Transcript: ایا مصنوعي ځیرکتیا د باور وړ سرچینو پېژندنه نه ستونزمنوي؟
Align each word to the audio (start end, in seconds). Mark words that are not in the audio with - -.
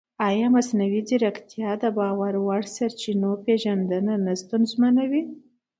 ایا 0.27 0.47
مصنوعي 0.55 1.01
ځیرکتیا 1.07 1.69
د 1.81 1.83
باور 1.97 2.33
وړ 2.45 2.61
سرچینو 2.75 3.31
پېژندنه 3.45 4.13
نه 4.25 4.33
ستونزمنوي؟ 4.41 5.23